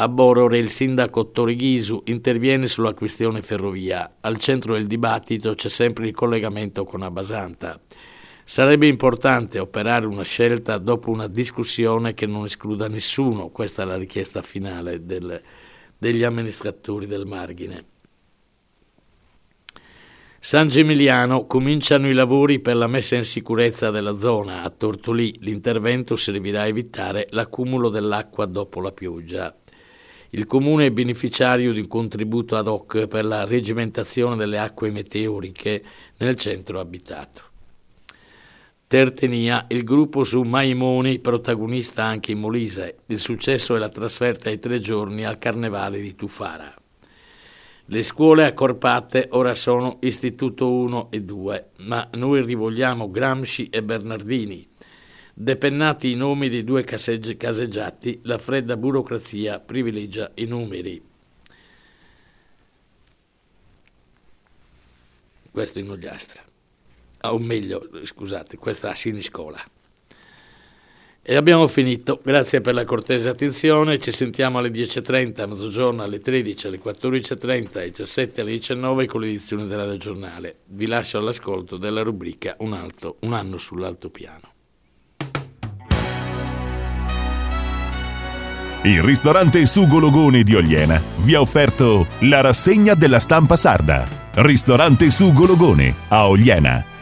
A 0.00 0.08
Borore 0.08 0.58
il 0.58 0.70
sindaco 0.70 1.30
Torighisu 1.30 2.02
interviene 2.06 2.66
sulla 2.66 2.94
questione 2.94 3.42
ferrovia. 3.42 4.16
Al 4.20 4.38
centro 4.38 4.72
del 4.72 4.88
dibattito 4.88 5.54
c'è 5.54 5.68
sempre 5.68 6.08
il 6.08 6.14
collegamento 6.14 6.84
con 6.84 7.02
Abasanta. 7.02 7.78
Sarebbe 8.48 8.86
importante 8.86 9.58
operare 9.58 10.06
una 10.06 10.22
scelta 10.22 10.78
dopo 10.78 11.10
una 11.10 11.26
discussione 11.26 12.14
che 12.14 12.24
non 12.24 12.46
escluda 12.46 12.88
nessuno, 12.88 13.50
questa 13.50 13.82
è 13.82 13.84
la 13.84 13.98
richiesta 13.98 14.40
finale 14.40 15.04
del, 15.04 15.38
degli 15.98 16.22
amministratori 16.22 17.04
del 17.04 17.26
margine. 17.26 17.84
San 20.40 20.68
Gemiliano 20.68 21.44
cominciano 21.44 22.08
i 22.08 22.14
lavori 22.14 22.58
per 22.60 22.76
la 22.76 22.86
messa 22.86 23.16
in 23.16 23.24
sicurezza 23.24 23.90
della 23.90 24.16
zona. 24.16 24.62
A 24.62 24.70
Tortolì 24.70 25.40
l'intervento 25.40 26.16
servirà 26.16 26.62
a 26.62 26.68
evitare 26.68 27.26
l'accumulo 27.32 27.90
dell'acqua 27.90 28.46
dopo 28.46 28.80
la 28.80 28.92
pioggia. 28.92 29.54
Il 30.30 30.46
comune 30.46 30.86
è 30.86 30.90
beneficiario 30.90 31.74
di 31.74 31.80
un 31.80 31.86
contributo 31.86 32.56
ad 32.56 32.66
hoc 32.66 33.08
per 33.08 33.26
la 33.26 33.44
regimentazione 33.44 34.36
delle 34.36 34.58
acque 34.58 34.90
meteoriche 34.90 35.84
nel 36.16 36.34
centro 36.36 36.80
abitato. 36.80 37.47
Tertenia, 38.88 39.66
il 39.68 39.84
gruppo 39.84 40.24
su 40.24 40.40
Maimoni, 40.40 41.18
protagonista 41.18 42.04
anche 42.04 42.32
in 42.32 42.38
Molise. 42.38 43.00
Il 43.08 43.18
successo 43.18 43.76
è 43.76 43.78
la 43.78 43.90
trasferta 43.90 44.48
ai 44.48 44.58
tre 44.58 44.80
giorni 44.80 45.26
al 45.26 45.36
Carnevale 45.36 46.00
di 46.00 46.14
Tufara. 46.14 46.74
Le 47.84 48.02
scuole 48.02 48.46
accorpate 48.46 49.28
ora 49.32 49.54
sono 49.54 49.98
Istituto 50.00 50.72
1 50.72 51.10
e 51.10 51.20
2, 51.20 51.66
ma 51.80 52.08
noi 52.14 52.42
rivogliamo 52.42 53.10
Gramsci 53.10 53.68
e 53.68 53.82
Bernardini. 53.82 54.66
Depennati 55.34 56.12
i 56.12 56.16
nomi 56.16 56.48
dei 56.48 56.64
due 56.64 56.82
caseggiati, 56.82 58.20
la 58.22 58.38
fredda 58.38 58.78
burocrazia 58.78 59.60
privilegia 59.60 60.30
i 60.36 60.46
numeri. 60.46 61.02
Questo 65.50 65.78
in 65.78 65.90
Ogliastra 65.90 66.48
o 67.22 67.38
meglio, 67.38 67.88
scusate, 68.04 68.56
questa 68.56 68.90
a 68.90 68.94
Siniscola. 68.94 69.62
E 71.30 71.36
abbiamo 71.36 71.66
finito, 71.66 72.20
grazie 72.24 72.62
per 72.62 72.72
la 72.72 72.86
cortese 72.86 73.28
attenzione, 73.28 73.98
ci 73.98 74.12
sentiamo 74.12 74.56
alle 74.56 74.70
10.30, 74.70 75.42
a 75.42 75.46
mezzogiorno, 75.46 76.02
alle 76.02 76.20
13, 76.20 76.68
alle 76.68 76.80
14.30, 76.82 77.68
alle 77.74 77.90
17, 77.90 78.40
alle 78.40 78.52
19 78.52 79.04
con 79.04 79.20
l'edizione 79.20 79.66
della 79.66 79.84
Radio 79.84 79.98
Giornale. 79.98 80.60
Vi 80.68 80.86
lascio 80.86 81.18
all'ascolto 81.18 81.76
della 81.76 82.00
rubrica 82.00 82.54
Un, 82.60 82.72
alto, 82.72 83.16
un 83.20 83.34
anno 83.34 83.58
sull'altopiano. 83.58 84.52
Il 88.84 89.02
ristorante 89.02 89.66
Sugo 89.66 89.98
Logone 89.98 90.42
di 90.42 90.54
Ogliena 90.54 90.98
vi 91.24 91.34
ha 91.34 91.40
offerto 91.40 92.06
la 92.20 92.40
rassegna 92.40 92.94
della 92.94 93.18
stampa 93.20 93.56
sarda. 93.56 94.30
Ristorante 94.36 95.10
Sugo 95.10 95.44
Logone 95.44 95.94
a 96.08 96.26
Ogliena 96.26 96.96